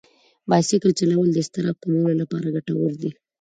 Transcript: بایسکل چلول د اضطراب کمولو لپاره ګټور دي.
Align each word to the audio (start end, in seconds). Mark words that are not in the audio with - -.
بایسکل 0.49 0.91
چلول 0.99 1.27
د 1.31 1.37
اضطراب 1.43 1.77
کمولو 1.83 2.13
لپاره 2.21 2.53
ګټور 2.55 2.91
دي. 3.01 3.11